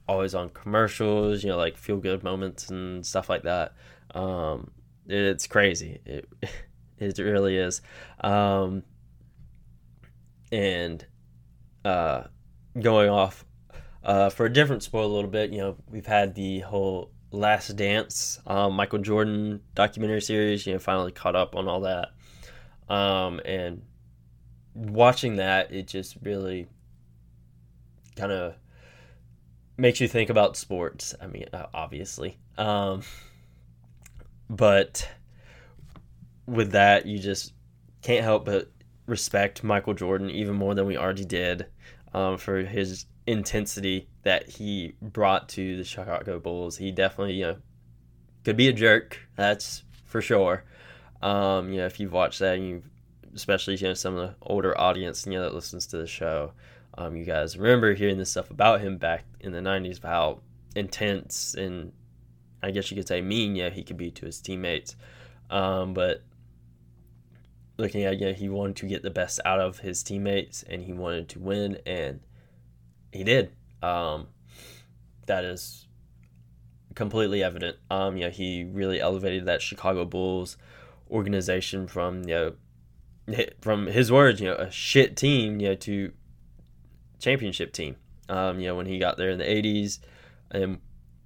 always 0.10 0.34
on 0.34 0.50
commercials, 0.50 1.44
you 1.44 1.50
know, 1.50 1.58
like 1.58 1.78
feel 1.78 1.98
good 1.98 2.24
moments 2.24 2.70
and 2.72 3.06
stuff 3.06 3.30
like 3.30 3.44
that. 3.44 3.74
Um, 4.16 4.72
it's 5.08 5.46
crazy. 5.46 6.02
It 6.04 6.28
it 6.98 7.18
really 7.20 7.58
is. 7.58 7.82
Um, 8.22 8.84
and 10.52 11.06
uh, 11.86 12.24
going 12.80 13.10
off 13.10 13.46
uh, 14.04 14.30
for 14.32 14.48
a 14.48 14.52
different 14.52 14.82
sport 14.82 15.06
a 15.06 15.08
little 15.08 15.30
bit, 15.30 15.52
you 15.52 15.60
know, 15.60 15.78
we've 15.92 16.08
had 16.08 16.34
the 16.34 16.60
whole 16.62 17.12
Last 17.32 17.76
Dance, 17.76 18.40
um, 18.48 18.74
Michael 18.74 18.98
Jordan 18.98 19.62
documentary 19.76 20.22
series. 20.22 20.66
You 20.66 20.74
know, 20.74 20.80
finally 20.80 21.12
caught 21.12 21.36
up 21.36 21.56
on 21.56 21.68
all 21.68 21.82
that, 21.82 22.10
um, 22.92 23.40
and 23.46 23.84
watching 24.74 25.36
that, 25.36 25.72
it 25.72 25.86
just 25.86 26.18
really 26.24 26.68
kind 28.16 28.32
of 28.32 28.56
makes 29.80 30.00
you 30.00 30.08
think 30.08 30.30
about 30.30 30.58
sports. 30.58 31.16
I 31.22 31.28
mean, 31.28 31.46
uh, 31.54 31.68
obviously, 31.74 32.38
um, 32.58 33.02
but 34.50 35.08
with 36.46 36.72
that, 36.72 37.06
you 37.06 37.20
just 37.20 37.54
can't 38.02 38.24
help 38.24 38.46
but 38.46 38.72
respect 39.06 39.64
Michael 39.64 39.94
Jordan 39.94 40.30
even 40.30 40.56
more 40.56 40.76
than 40.76 40.86
we 40.86 40.98
already 40.98 41.26
did 41.26 41.66
um, 42.14 42.38
for 42.38 42.62
his 42.62 43.06
intensity 43.28 44.08
that 44.24 44.50
he 44.50 44.94
brought 45.02 45.50
to 45.50 45.78
the 45.78 45.84
Chicago 45.84 46.40
Bulls. 46.40 46.78
He 46.78 46.92
definitely, 46.92 47.36
you 47.36 47.46
know, 47.46 47.58
could 48.44 48.58
be 48.58 48.68
a 48.68 48.74
jerk. 48.74 49.20
That's 49.36 49.84
for 50.06 50.22
sure. 50.22 50.64
Um, 51.22 51.72
you 51.72 51.78
know, 51.78 51.86
if 51.86 52.00
you've 52.00 52.14
watched 52.14 52.40
that, 52.40 52.56
and 52.56 52.68
you 52.68 52.84
especially 53.36 53.76
you 53.76 53.88
know 53.88 53.94
some 53.94 54.18
of 54.18 54.28
the 54.28 54.36
older 54.42 54.76
audience 54.80 55.26
you 55.26 55.34
know 55.34 55.44
that 55.44 55.54
listens 55.54 55.86
to 55.88 55.98
the 55.98 56.08
show, 56.08 56.54
um, 57.00 57.16
you 57.16 57.24
guys 57.24 57.58
remember 57.58 57.94
hearing 57.94 58.18
this 58.18 58.32
stuff 58.32 58.52
about 58.52 58.82
him 58.82 58.98
back 58.98 59.24
in 59.40 59.54
the 59.54 59.60
'90s, 59.60 60.00
about 60.00 60.12
how 60.12 60.40
intense 60.76 61.54
and 61.54 61.94
I 62.62 62.72
guess 62.72 62.92
you 62.92 62.98
could 62.98 63.08
say 63.08 63.22
mean, 63.22 63.56
yeah, 63.56 63.70
he 63.70 63.84
could 63.84 63.96
be 63.96 64.12
to 64.12 64.26
his 64.26 64.42
teammates. 64.42 64.98
Um, 65.50 65.94
but 65.94 66.24
looking 67.78 68.04
at, 68.04 68.20
yeah, 68.20 68.34
he 68.34 68.50
wanted 68.50 68.76
to 68.78 68.86
get 68.86 69.02
the 69.02 69.10
best 69.10 69.40
out 69.46 69.62
of 69.62 69.80
his 69.80 70.04
teammates 70.04 70.64
and 70.64 70.82
he 70.82 70.92
wanted 70.92 71.30
to 71.30 71.40
win, 71.40 71.78
and 71.86 72.20
he 73.14 73.24
did. 73.24 73.54
Um, 73.82 74.28
that 75.26 75.46
is 75.46 75.88
completely 76.96 77.42
evident. 77.42 77.78
Um, 77.90 78.18
yeah, 78.18 78.30
he 78.30 78.66
really 78.66 79.00
elevated 79.00 79.46
that 79.46 79.62
Chicago 79.62 80.04
Bulls 80.04 80.58
organization 81.10 81.88
from 81.88 82.24
you 82.24 82.36
know 82.36 82.54
from 83.62 83.88
his 83.88 84.12
words, 84.12 84.42
you 84.42 84.48
know, 84.48 84.56
a 84.56 84.70
shit 84.70 85.16
team, 85.16 85.62
you 85.62 85.70
know, 85.70 85.76
to 85.76 86.12
championship 87.20 87.74
team. 87.74 87.96
Um, 88.28 88.60
you 88.60 88.68
know, 88.68 88.76
when 88.76 88.86
he 88.86 89.00
got 89.00 89.18
there 89.18 89.30
in 89.30 89.38
the 89.38 89.46
'80s, 89.46 90.00
and 90.52 90.80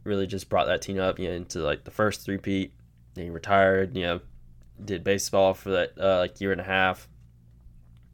really 0.03 0.27
just 0.27 0.49
brought 0.49 0.67
that 0.67 0.81
team 0.81 0.99
up, 0.99 1.19
you 1.19 1.27
know, 1.27 1.35
into 1.35 1.59
like 1.59 1.83
the 1.83 1.91
first 1.91 2.21
three 2.21 2.37
peat. 2.37 2.73
Then 3.13 3.25
he 3.25 3.29
retired, 3.29 3.95
you 3.95 4.03
know, 4.03 4.19
did 4.83 5.03
baseball 5.03 5.53
for 5.53 5.71
that 5.71 5.93
uh, 5.99 6.17
like 6.19 6.41
year 6.41 6.51
and 6.51 6.61
a 6.61 6.65
half. 6.65 7.07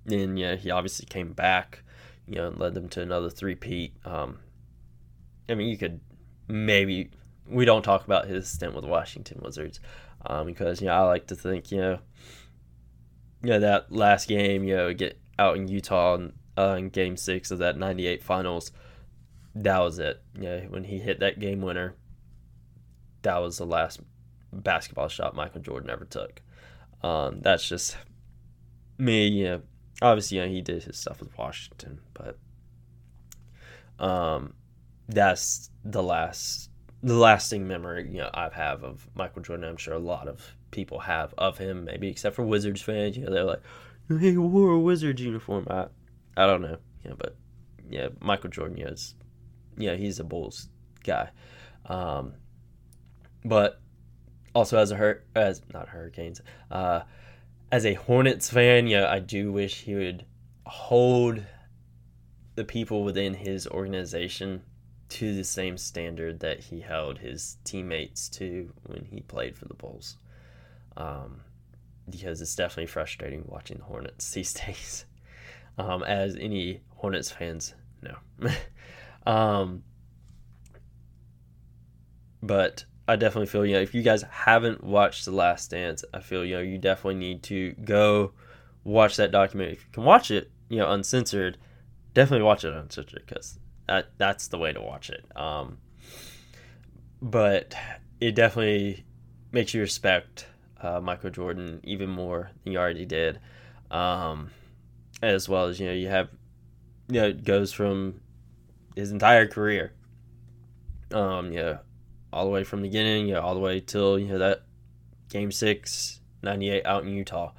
Then 0.06 0.38
yeah, 0.38 0.56
he 0.56 0.72
obviously 0.72 1.06
came 1.06 1.34
back, 1.34 1.84
you 2.28 2.36
know, 2.36 2.48
and 2.48 2.60
led 2.60 2.74
them 2.74 2.90
to 2.90 3.02
another 3.02 3.30
three 3.30 3.56
peat. 3.56 3.94
Um, 4.06 4.40
I 5.48 5.56
mean, 5.56 5.70
you 5.70 5.78
could 5.78 6.00
maybe 6.48 7.12
we 7.48 7.66
don't 7.66 7.84
talk 7.84 8.06
about 8.06 8.28
his 8.28 8.50
stint 8.50 8.76
with 8.76 8.86
Washington 8.86 9.40
Wizards 9.44 9.80
um, 10.26 10.46
because 10.46 10.82
you 10.82 10.88
know 10.88 10.94
I 10.94 11.02
like 11.02 11.28
to 11.28 11.36
think 11.36 11.72
you 11.72 11.80
know, 11.80 12.00
you 13.44 13.50
know 13.50 13.60
that 13.60 13.92
last 13.92 14.28
game 14.28 14.64
you 14.64 14.76
know 14.76 14.94
get 14.94 15.20
out 15.38 15.58
in 15.58 15.68
Utah 15.68 16.16
and, 16.16 16.34
uh, 16.60 16.76
in 16.76 16.90
Game 16.90 17.16
Six 17.16 17.52
of 17.52 17.60
that 17.60 17.78
'98 17.78 18.22
Finals, 18.22 18.72
that 19.56 19.80
was 19.80 19.98
it. 20.00 20.22
Yeah, 20.38 20.66
when 20.66 20.84
he 20.84 21.00
hit 21.00 21.22
that 21.22 21.40
game 21.40 21.62
winner, 21.62 21.96
that 23.22 23.38
was 23.38 23.58
the 23.58 23.66
last 23.66 24.02
basketball 24.52 25.08
shot 25.08 25.36
Michael 25.36 25.62
Jordan 25.62 25.90
ever 25.90 26.06
took. 26.06 26.42
Um, 27.02 27.40
that's 27.42 27.68
just 27.68 27.96
me. 28.98 29.28
You 29.28 29.44
know, 29.46 29.62
obviously, 30.02 30.38
you 30.38 30.44
know, 30.44 30.50
he 30.50 30.62
did 30.62 30.84
his 30.84 30.98
stuff 30.98 31.22
with 31.22 31.38
Washington, 31.38 32.02
but 32.14 32.38
um, 34.04 34.54
that's 35.08 35.70
the 35.86 36.04
last, 36.04 36.70
the 37.02 37.16
lasting 37.16 37.68
memory 37.68 38.10
you 38.12 38.18
know 38.18 38.30
I 38.34 38.50
have 38.54 38.84
of 38.84 39.08
Michael 39.16 39.44
Jordan. 39.44 39.70
I'm 39.70 39.78
sure 39.78 39.94
a 39.94 40.00
lot 40.00 40.28
of 40.28 40.56
people 40.72 41.00
have 41.00 41.34
of 41.38 41.58
him, 41.58 41.86
maybe 41.86 42.10
except 42.10 42.36
for 42.36 42.44
Wizards 42.44 42.82
fans. 42.82 43.16
You 43.16 43.26
know, 43.26 43.32
they're 43.32 43.44
like, 43.46 43.62
he 44.20 44.38
wore 44.38 44.72
a 44.72 44.80
Wizards 44.80 45.22
uniform. 45.22 45.66
I, 45.70 45.86
I 46.40 46.48
don't 46.48 46.62
know. 46.62 46.78
Yeah, 47.04 47.14
but 47.18 47.36
yeah, 47.90 48.08
Michael 48.22 48.50
Jordan, 48.50 48.78
yeah, 48.78 48.88
is, 48.88 49.14
yeah, 49.78 49.96
he's 49.96 50.20
a 50.20 50.24
Bulls 50.24 50.70
guy. 51.04 51.32
Um, 51.86 52.34
but 53.44 53.82
also 54.56 54.78
as 54.78 54.92
a 54.92 54.96
hurt 54.96 55.28
as 55.36 55.62
not 55.74 55.90
Hurricanes, 55.90 56.42
uh, 56.72 57.02
as 57.74 57.86
a 57.86 57.96
Hornets 57.96 58.50
fan, 58.50 58.88
yeah, 58.88 59.12
I 59.12 59.20
do 59.20 59.52
wish 59.52 59.82
he 59.82 59.96
would 59.96 60.26
hold 60.66 61.44
the 62.56 62.64
people 62.64 63.04
within 63.04 63.34
his 63.34 63.68
organization 63.68 64.64
to 65.10 65.36
the 65.36 65.44
same 65.44 65.78
standard 65.78 66.40
that 66.40 66.62
he 66.62 66.80
held 66.80 67.18
his 67.18 67.58
teammates 67.66 68.30
to 68.30 68.72
when 68.86 69.04
he 69.04 69.20
played 69.20 69.58
for 69.58 69.66
the 69.66 69.74
Bulls. 69.74 70.16
Um, 70.96 71.42
because 72.10 72.42
it's 72.42 72.56
definitely 72.56 72.88
frustrating 72.88 73.44
watching 73.46 73.80
the 73.80 73.84
Hornets 73.84 74.32
these 74.34 74.54
days. 74.54 75.06
Um, 75.80 76.04
as 76.04 76.36
any 76.36 76.82
Hornets 76.96 77.32
fans 77.32 77.74
know. 78.02 78.18
um, 79.32 79.84
but 82.42 82.86
I 83.08 83.16
definitely 83.16 83.48
feel 83.48 83.66
you 83.66 83.74
know 83.74 83.82
if 83.82 83.94
you 83.94 84.02
guys 84.02 84.24
haven't 84.24 84.84
watched 84.84 85.26
The 85.26 85.32
Last 85.32 85.72
Dance, 85.72 86.04
I 86.14 86.20
feel 86.20 86.46
you 86.46 86.56
know 86.56 86.62
you 86.62 86.78
definitely 86.78 87.16
need 87.16 87.44
to 87.44 87.72
go 87.84 88.34
watch 88.84 89.18
that 89.18 89.32
documentary. 89.32 89.74
If 89.74 89.86
you 89.86 89.92
can 89.92 90.04
watch 90.04 90.32
it, 90.32 90.52
you 90.70 90.78
know, 90.78 90.92
uncensored, 90.92 91.58
definitely 92.14 92.46
watch 92.46 92.64
it 92.64 92.74
uncensored 92.74 93.24
because 93.26 93.60
that 93.88 94.12
that's 94.18 94.48
the 94.48 94.58
way 94.58 94.72
to 94.74 94.82
watch 94.82 95.10
it. 95.10 95.26
Um, 95.36 95.80
but 97.22 97.74
it 98.22 98.36
definitely 98.36 99.06
makes 99.52 99.74
you 99.74 99.82
respect 99.82 100.46
uh, 100.82 101.00
Michael 101.02 101.30
Jordan 101.30 101.82
even 101.84 102.10
more 102.10 102.52
than 102.64 102.74
you 102.74 102.80
already 102.80 103.06
did, 103.06 103.40
um, 103.92 104.52
as 105.22 105.50
well 105.50 105.66
as 105.66 105.80
you 105.80 105.88
know 105.88 105.94
you 105.94 106.08
have 106.08 106.30
you 107.08 107.22
know 107.22 107.28
it 107.28 107.44
goes 107.44 107.72
from 107.72 108.22
his 108.96 109.12
entire 109.12 109.48
career. 109.48 109.94
Um, 111.12 111.52
yeah, 111.52 111.80
all 112.32 112.46
the 112.46 112.52
way 112.52 112.64
from 112.64 112.82
the 112.82 112.88
beginning, 112.88 113.28
you 113.28 113.34
know, 113.34 113.42
all 113.42 113.54
the 113.54 113.60
way 113.60 113.80
till 113.80 114.20
you 114.20 114.28
know 114.28 114.40
that 114.40 114.64
game 115.30 115.52
six, 115.52 116.22
98 116.44 116.86
out 116.86 117.04
in 117.04 117.10
Utah. 117.10 117.52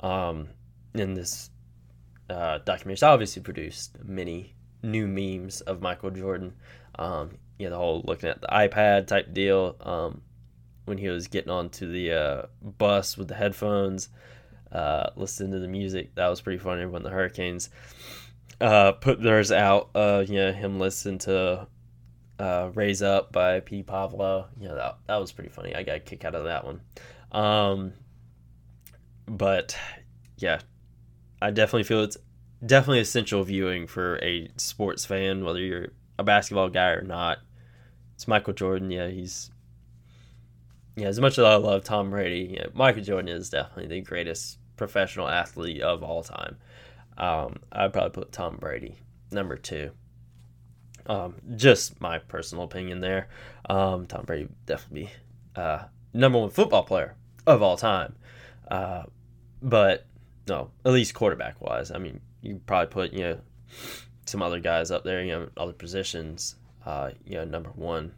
Um, 0.00 0.48
in 0.94 1.14
this 1.14 1.50
uh, 2.30 2.58
documentary 2.58 3.08
obviously 3.08 3.42
produced 3.42 3.96
many 4.04 4.54
new 4.82 5.06
memes 5.06 5.60
of 5.62 5.80
Michael 5.80 6.10
Jordan. 6.10 6.54
Um, 6.98 7.38
you 7.58 7.66
know, 7.66 7.70
the 7.70 7.78
whole 7.78 8.02
looking 8.06 8.28
at 8.28 8.40
the 8.40 8.48
iPad 8.48 9.06
type 9.06 9.32
deal 9.32 9.76
um, 9.80 10.22
when 10.84 10.98
he 10.98 11.08
was 11.08 11.28
getting 11.28 11.50
onto 11.50 11.90
the 11.90 12.12
uh, 12.12 12.42
bus 12.62 13.16
with 13.16 13.28
the 13.28 13.34
headphones, 13.34 14.08
uh, 14.74 15.10
listening 15.16 15.52
to 15.52 15.58
the 15.58 15.68
music. 15.68 16.14
That 16.16 16.28
was 16.28 16.40
pretty 16.40 16.58
funny 16.58 16.84
when 16.86 17.02
the 17.02 17.10
Hurricanes 17.10 17.70
uh, 18.60 18.92
put 18.92 19.22
theirs 19.22 19.52
out. 19.52 19.90
Uh, 19.94 20.24
you 20.26 20.34
know, 20.34 20.52
him 20.52 20.78
listening 20.78 21.18
to 21.18 21.68
uh, 22.38 22.70
Raise 22.74 23.02
Up 23.02 23.32
by 23.32 23.60
Petey 23.60 23.84
Pablo. 23.84 24.48
Yeah, 24.58 24.74
that, 24.74 24.98
that 25.06 25.16
was 25.16 25.32
pretty 25.32 25.50
funny. 25.50 25.74
I 25.74 25.82
got 25.82 25.96
a 25.96 26.00
kick 26.00 26.24
out 26.24 26.34
of 26.34 26.44
that 26.44 26.64
one. 26.64 26.80
Um, 27.32 27.92
but 29.26 29.76
yeah, 30.36 30.60
I 31.40 31.50
definitely 31.50 31.84
feel 31.84 32.02
it's 32.02 32.16
definitely 32.64 33.00
essential 33.00 33.42
viewing 33.44 33.86
for 33.86 34.18
a 34.22 34.50
sports 34.56 35.04
fan, 35.04 35.44
whether 35.44 35.60
you're 35.60 35.88
a 36.18 36.24
basketball 36.24 36.68
guy 36.68 36.90
or 36.90 37.02
not. 37.02 37.38
It's 38.14 38.28
Michael 38.28 38.52
Jordan. 38.52 38.90
Yeah, 38.90 39.08
he's 39.08 39.50
yeah. 40.96 41.08
As 41.08 41.20
much 41.20 41.38
as 41.38 41.44
I 41.44 41.56
love 41.56 41.84
Tom 41.84 42.10
Brady, 42.10 42.54
yeah, 42.54 42.66
Michael 42.72 43.02
Jordan 43.02 43.28
is 43.28 43.50
definitely 43.50 43.88
the 43.88 44.00
greatest 44.00 44.58
professional 44.76 45.28
athlete 45.28 45.82
of 45.82 46.02
all 46.02 46.22
time. 46.22 46.56
Um, 47.16 47.56
I'd 47.70 47.92
probably 47.92 48.10
put 48.10 48.32
Tom 48.32 48.56
Brady 48.56 48.96
number 49.30 49.56
two. 49.56 49.92
Um, 51.06 51.36
just 51.56 52.00
my 52.00 52.18
personal 52.18 52.64
opinion 52.64 53.00
there. 53.00 53.28
Um, 53.68 54.06
Tom 54.06 54.24
Brady 54.24 54.48
definitely 54.66 55.10
uh, 55.54 55.84
number 56.12 56.38
one 56.38 56.50
football 56.50 56.82
player 56.82 57.14
of 57.46 57.62
all 57.62 57.76
time. 57.76 58.16
Uh, 58.68 59.04
but 59.62 60.06
no, 60.48 60.70
at 60.84 60.92
least 60.92 61.14
quarterback 61.14 61.60
wise. 61.60 61.90
I 61.90 61.98
mean, 61.98 62.20
you 62.42 62.60
probably 62.66 62.92
put 62.92 63.12
you 63.12 63.20
know 63.20 63.38
some 64.26 64.42
other 64.42 64.60
guys 64.60 64.90
up 64.90 65.04
there, 65.04 65.22
you 65.22 65.32
know, 65.32 65.48
other 65.56 65.72
positions. 65.72 66.56
Uh, 66.84 67.10
you 67.24 67.36
know, 67.36 67.44
number 67.44 67.70
one. 67.70 68.12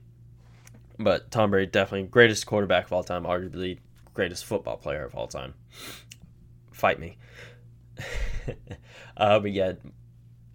But 0.98 1.30
Tom 1.30 1.50
Brady 1.50 1.70
definitely 1.70 2.08
greatest 2.08 2.46
quarterback 2.46 2.86
of 2.86 2.92
all 2.92 3.04
time, 3.04 3.24
arguably 3.24 3.78
greatest 4.14 4.44
football 4.44 4.76
player 4.76 5.04
of 5.04 5.14
all 5.14 5.28
time. 5.28 5.54
Fight 6.76 7.00
me. 7.00 7.16
uh, 9.16 9.40
but 9.40 9.50
yeah, 9.50 9.72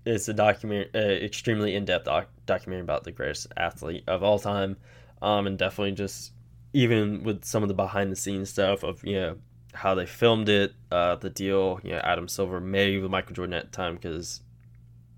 it's 0.06 0.28
a 0.28 0.36
document, 0.36 0.92
uh, 0.94 1.00
extremely 1.00 1.74
in-depth 1.74 2.06
doc- 2.06 2.30
documentary 2.46 2.84
about 2.84 3.04
the 3.04 3.12
greatest 3.12 3.48
athlete 3.58 4.04
of 4.08 4.22
all 4.22 4.38
time, 4.38 4.78
um, 5.24 5.48
and 5.48 5.58
definitely 5.58 5.94
just 5.94 6.34
even 6.74 7.24
with 7.24 7.44
some 7.44 7.64
of 7.64 7.70
the 7.70 7.74
behind-the-scenes 7.74 8.52
stuff 8.52 8.84
of 8.84 9.04
you 9.04 9.16
know 9.16 9.38
how 9.74 9.96
they 9.96 10.06
filmed 10.06 10.48
it, 10.48 10.76
uh, 10.92 11.16
the 11.16 11.32
deal. 11.32 11.80
You 11.84 11.94
know, 11.94 12.02
Adam 12.04 12.28
Silver 12.28 12.60
made 12.60 13.02
with 13.02 13.10
Michael 13.10 13.34
Jordan 13.34 13.56
at 13.56 13.72
the 13.72 13.76
time 13.76 13.96
because 13.96 14.42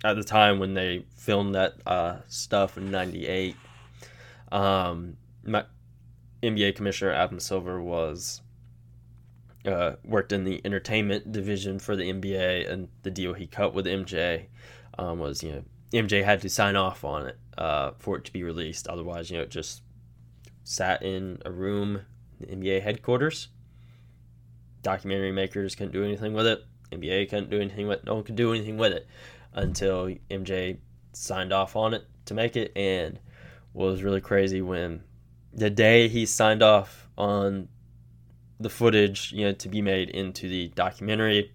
at 0.05 0.13
the 0.13 0.23
time 0.23 0.57
when 0.57 0.73
they 0.73 1.05
filmed 1.17 1.53
that 1.55 1.73
uh, 1.85 2.19
stuff 2.29 2.77
in 2.77 2.91
'98, 2.91 3.57
um, 4.53 5.17
my 5.43 5.65
NBA 6.41 6.77
commissioner 6.77 7.11
Adam 7.11 7.41
Silver 7.41 7.81
was 7.81 8.39
uh, 9.65 9.93
worked 10.03 10.31
in 10.31 10.43
the 10.43 10.61
entertainment 10.65 11.31
division 11.31 11.79
for 11.79 11.95
the 11.95 12.11
NBA, 12.11 12.69
and 12.69 12.89
the 13.03 13.11
deal 13.11 13.33
he 13.33 13.47
cut 13.47 13.73
with 13.73 13.85
MJ 13.85 14.45
um, 14.97 15.19
was 15.19 15.43
you 15.43 15.51
know 15.51 15.63
MJ 15.93 16.23
had 16.23 16.41
to 16.41 16.49
sign 16.49 16.75
off 16.75 17.03
on 17.03 17.27
it 17.27 17.37
uh, 17.57 17.91
for 17.99 18.17
it 18.17 18.25
to 18.25 18.33
be 18.33 18.43
released. 18.43 18.87
Otherwise, 18.87 19.29
you 19.29 19.37
know, 19.37 19.43
it 19.43 19.51
just 19.51 19.81
sat 20.63 21.03
in 21.03 21.39
a 21.45 21.51
room, 21.51 22.01
the 22.39 22.47
NBA 22.47 22.81
headquarters. 22.81 23.49
Documentary 24.81 25.31
makers 25.31 25.75
couldn't 25.75 25.93
do 25.93 26.03
anything 26.03 26.33
with 26.33 26.47
it. 26.47 26.65
NBA 26.91 27.29
couldn't 27.29 27.49
do 27.49 27.59
anything 27.59 27.87
with 27.87 27.99
it. 27.99 28.05
No 28.05 28.15
one 28.15 28.23
could 28.23 28.35
do 28.35 28.53
anything 28.53 28.77
with 28.77 28.91
it 28.91 29.07
until 29.53 30.13
MJ 30.29 30.77
signed 31.13 31.53
off 31.53 31.75
on 31.75 31.93
it 31.93 32.05
to 32.25 32.33
make 32.33 32.55
it. 32.55 32.71
And 32.75 33.19
was 33.73 34.03
really 34.03 34.21
crazy 34.21 34.61
when 34.61 35.03
the 35.53 35.69
day 35.69 36.07
he 36.07 36.25
signed 36.25 36.61
off 36.61 37.07
on 37.17 37.67
the 38.59 38.69
footage, 38.69 39.31
you 39.31 39.45
know, 39.45 39.53
to 39.53 39.69
be 39.69 39.81
made 39.81 40.09
into 40.09 40.47
the 40.47 40.69
documentary 40.69 41.51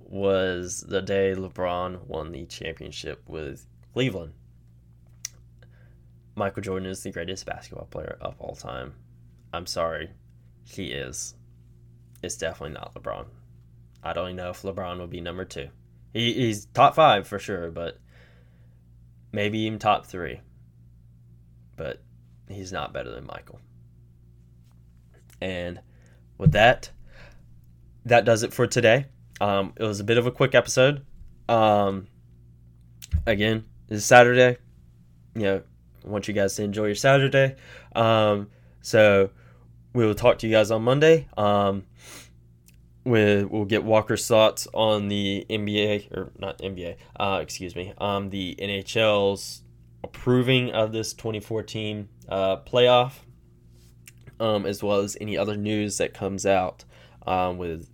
was 0.00 0.84
the 0.88 1.02
day 1.02 1.34
LeBron 1.36 2.06
won 2.06 2.32
the 2.32 2.46
championship 2.46 3.22
with 3.28 3.66
Cleveland. 3.92 4.32
Michael 6.36 6.62
Jordan 6.62 6.88
is 6.88 7.02
the 7.02 7.12
greatest 7.12 7.46
basketball 7.46 7.86
player 7.86 8.16
of 8.20 8.40
all 8.40 8.54
time. 8.54 8.94
I'm 9.52 9.66
sorry, 9.66 10.10
he 10.64 10.92
is. 10.92 11.34
It's 12.22 12.36
definitely 12.36 12.74
not 12.74 12.94
LeBron. 12.94 13.26
I 14.02 14.12
don't 14.12 14.30
even 14.30 14.36
know 14.36 14.50
if 14.50 14.62
LeBron 14.62 14.98
will 14.98 15.06
be 15.06 15.20
number 15.20 15.44
two. 15.44 15.68
He, 16.12 16.32
he's 16.32 16.66
top 16.66 16.94
five 16.94 17.26
for 17.26 17.38
sure, 17.38 17.70
but 17.70 17.98
maybe 19.32 19.58
even 19.60 19.78
top 19.78 20.06
three. 20.06 20.40
But 21.76 22.02
he's 22.48 22.72
not 22.72 22.92
better 22.92 23.10
than 23.10 23.26
Michael. 23.26 23.60
And 25.40 25.80
with 26.38 26.52
that, 26.52 26.90
that 28.04 28.24
does 28.24 28.42
it 28.42 28.52
for 28.52 28.66
today. 28.66 29.06
Um, 29.40 29.72
it 29.76 29.82
was 29.82 30.00
a 30.00 30.04
bit 30.04 30.18
of 30.18 30.26
a 30.26 30.30
quick 30.30 30.54
episode. 30.54 31.04
Um, 31.48 32.06
again, 33.26 33.64
it's 33.88 34.04
Saturday. 34.04 34.58
You 35.34 35.42
know, 35.42 35.62
I 36.04 36.08
want 36.08 36.28
you 36.28 36.34
guys 36.34 36.54
to 36.56 36.62
enjoy 36.62 36.86
your 36.86 36.94
Saturday. 36.94 37.56
Um, 37.94 38.48
so 38.80 39.30
we 39.92 40.06
will 40.06 40.14
talk 40.14 40.38
to 40.38 40.46
you 40.46 40.52
guys 40.52 40.70
on 40.70 40.82
Monday. 40.82 41.26
Um, 41.36 41.84
we, 43.04 43.44
we'll 43.44 43.64
get 43.64 43.84
Walker's 43.84 44.26
thoughts 44.26 44.66
on 44.72 45.08
the 45.08 45.46
NBA 45.50 46.16
or 46.16 46.32
not 46.38 46.58
NBA. 46.58 46.96
Uh, 47.18 47.40
excuse 47.42 47.76
me. 47.76 47.92
Um, 47.98 48.30
the 48.30 48.56
NHL's 48.60 49.62
approving 50.02 50.70
of 50.70 50.92
this 50.92 51.12
2014 51.14 52.08
uh, 52.28 52.56
playoff, 52.58 53.12
um, 54.40 54.66
as 54.66 54.82
well 54.82 55.00
as 55.00 55.16
any 55.20 55.36
other 55.36 55.56
news 55.56 55.98
that 55.98 56.14
comes 56.14 56.46
out 56.46 56.84
um, 57.26 57.58
with 57.58 57.90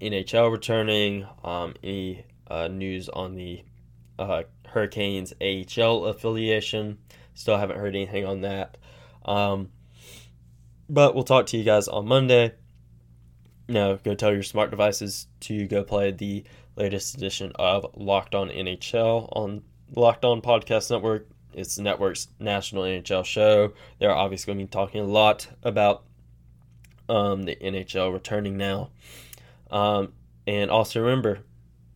NHL 0.00 0.50
returning, 0.50 1.26
um, 1.42 1.74
any 1.82 2.24
uh, 2.48 2.68
news 2.68 3.08
on 3.08 3.34
the 3.34 3.62
uh, 4.18 4.42
Hurricanes 4.66 5.32
AHL 5.40 6.06
affiliation. 6.06 6.98
Still 7.34 7.58
haven't 7.58 7.78
heard 7.78 7.94
anything 7.96 8.24
on 8.24 8.42
that. 8.42 8.76
Um, 9.24 9.70
but 10.88 11.14
we'll 11.14 11.24
talk 11.24 11.46
to 11.46 11.56
you 11.56 11.64
guys 11.64 11.88
on 11.88 12.06
Monday. 12.06 12.52
Now, 13.68 13.94
go 13.94 14.14
tell 14.14 14.32
your 14.32 14.42
smart 14.42 14.70
devices 14.70 15.26
to 15.40 15.66
go 15.66 15.82
play 15.84 16.10
the 16.10 16.44
latest 16.76 17.16
edition 17.16 17.52
of 17.54 17.86
Locked 17.94 18.34
On 18.34 18.48
NHL 18.50 19.28
on 19.32 19.62
Locked 19.94 20.24
On 20.24 20.42
Podcast 20.42 20.90
Network. 20.90 21.28
It's 21.54 21.76
the 21.76 21.82
network's 21.82 22.28
national 22.38 22.82
NHL 22.82 23.24
show. 23.24 23.72
They're 23.98 24.14
obviously 24.14 24.52
going 24.52 24.58
to 24.58 24.70
be 24.70 24.70
talking 24.70 25.00
a 25.00 25.04
lot 25.04 25.48
about 25.62 26.04
um, 27.08 27.44
the 27.44 27.56
NHL 27.56 28.12
returning 28.12 28.56
now. 28.56 28.90
Um, 29.70 30.12
and 30.46 30.70
also 30.70 31.00
remember, 31.00 31.40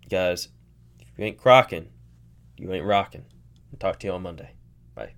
guys, 0.09 0.49
if 1.01 1.09
you 1.16 1.25
ain't 1.25 1.38
crocking, 1.38 1.88
you 2.57 2.73
ain't 2.73 2.87
rocking. 2.87 3.25
Talk 3.79 4.01
to 4.01 4.09
you 4.09 4.12
on 4.12 4.23
Monday. 4.23 4.51
Bye. 4.94 5.14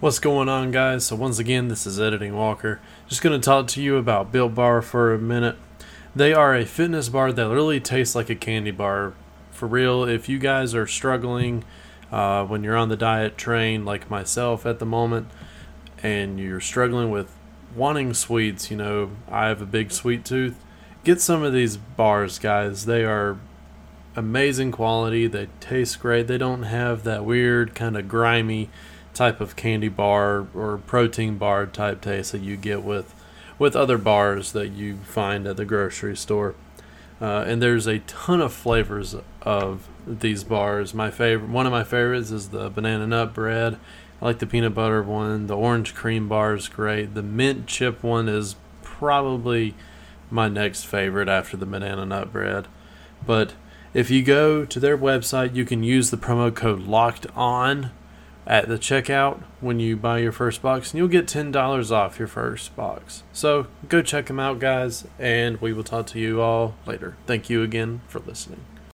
What's 0.00 0.18
going 0.18 0.48
on, 0.48 0.70
guys? 0.70 1.04
So, 1.04 1.16
once 1.16 1.38
again, 1.38 1.68
this 1.68 1.86
is 1.86 2.00
Editing 2.00 2.34
Walker. 2.34 2.80
Just 3.06 3.20
going 3.20 3.38
to 3.38 3.44
talk 3.44 3.66
to 3.68 3.82
you 3.82 3.96
about 3.96 4.32
Built 4.32 4.54
Bar 4.54 4.80
for 4.80 5.12
a 5.12 5.18
minute. 5.18 5.56
They 6.16 6.32
are 6.32 6.56
a 6.56 6.64
fitness 6.64 7.10
bar 7.10 7.32
that 7.32 7.48
literally 7.48 7.80
tastes 7.80 8.14
like 8.14 8.30
a 8.30 8.34
candy 8.34 8.70
bar. 8.70 9.12
For 9.60 9.66
real, 9.66 10.04
if 10.04 10.26
you 10.26 10.38
guys 10.38 10.74
are 10.74 10.86
struggling 10.86 11.64
uh, 12.10 12.46
when 12.46 12.64
you're 12.64 12.78
on 12.78 12.88
the 12.88 12.96
diet 12.96 13.36
train, 13.36 13.84
like 13.84 14.08
myself 14.08 14.64
at 14.64 14.78
the 14.78 14.86
moment, 14.86 15.28
and 16.02 16.40
you're 16.40 16.62
struggling 16.62 17.10
with 17.10 17.30
wanting 17.76 18.14
sweets, 18.14 18.70
you 18.70 18.78
know, 18.78 19.10
I 19.30 19.48
have 19.48 19.60
a 19.60 19.66
big 19.66 19.92
sweet 19.92 20.24
tooth. 20.24 20.56
Get 21.04 21.20
some 21.20 21.42
of 21.42 21.52
these 21.52 21.76
bars, 21.76 22.38
guys. 22.38 22.86
They 22.86 23.04
are 23.04 23.36
amazing 24.16 24.72
quality. 24.72 25.26
They 25.26 25.48
taste 25.60 26.00
great. 26.00 26.26
They 26.26 26.38
don't 26.38 26.62
have 26.62 27.04
that 27.04 27.26
weird 27.26 27.74
kind 27.74 27.98
of 27.98 28.08
grimy 28.08 28.70
type 29.12 29.42
of 29.42 29.56
candy 29.56 29.90
bar 29.90 30.46
or 30.54 30.78
protein 30.78 31.36
bar 31.36 31.66
type 31.66 32.00
taste 32.00 32.32
that 32.32 32.40
you 32.40 32.56
get 32.56 32.82
with 32.82 33.14
with 33.58 33.76
other 33.76 33.98
bars 33.98 34.52
that 34.52 34.68
you 34.68 34.96
find 35.04 35.46
at 35.46 35.58
the 35.58 35.66
grocery 35.66 36.16
store. 36.16 36.54
Uh, 37.20 37.44
and 37.46 37.60
there's 37.60 37.86
a 37.86 37.98
ton 37.98 38.40
of 38.40 38.54
flavors 38.54 39.14
of 39.42 39.88
these 40.06 40.44
bars. 40.44 40.94
My 40.94 41.10
favorite, 41.10 41.50
one 41.50 41.66
of 41.66 41.72
my 41.72 41.84
favorites, 41.84 42.30
is 42.30 42.50
the 42.50 42.70
banana 42.70 43.06
nut 43.06 43.34
bread. 43.34 43.78
I 44.20 44.24
like 44.24 44.38
the 44.38 44.46
peanut 44.46 44.74
butter 44.74 45.02
one. 45.02 45.46
The 45.46 45.56
orange 45.56 45.94
cream 45.94 46.28
bar 46.28 46.54
is 46.54 46.68
great. 46.68 47.14
The 47.14 47.22
mint 47.22 47.66
chip 47.66 48.02
one 48.02 48.28
is 48.28 48.56
probably 48.82 49.74
my 50.30 50.48
next 50.48 50.84
favorite 50.84 51.28
after 51.28 51.56
the 51.56 51.66
banana 51.66 52.04
nut 52.04 52.32
bread. 52.32 52.68
But 53.26 53.54
if 53.94 54.10
you 54.10 54.22
go 54.22 54.64
to 54.64 54.80
their 54.80 54.96
website, 54.96 55.54
you 55.54 55.64
can 55.64 55.82
use 55.82 56.10
the 56.10 56.16
promo 56.16 56.54
code 56.54 56.82
locked 56.82 57.26
on 57.34 57.90
at 58.46 58.68
the 58.68 58.78
checkout 58.78 59.42
when 59.60 59.78
you 59.78 59.96
buy 59.96 60.18
your 60.18 60.32
first 60.32 60.60
box, 60.62 60.90
and 60.90 60.98
you'll 60.98 61.08
get 61.08 61.26
$10 61.26 61.90
off 61.90 62.18
your 62.18 62.28
first 62.28 62.74
box. 62.74 63.22
So 63.32 63.66
go 63.88 64.02
check 64.02 64.26
them 64.26 64.40
out, 64.40 64.58
guys, 64.58 65.06
and 65.18 65.60
we 65.60 65.72
will 65.72 65.84
talk 65.84 66.06
to 66.08 66.18
you 66.18 66.40
all 66.40 66.74
later. 66.86 67.16
Thank 67.26 67.48
you 67.48 67.62
again 67.62 68.00
for 68.08 68.18
listening. 68.20 68.64